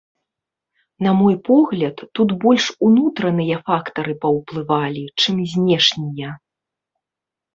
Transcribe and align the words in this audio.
На 1.07 1.11
мой 1.17 1.35
погляд, 1.49 1.97
тут 2.19 2.29
больш 2.45 2.65
унутраныя 2.87 3.59
фактары 3.67 4.13
паўплывалі, 4.23 5.03
чым 5.25 5.35
знешнія. 5.55 6.31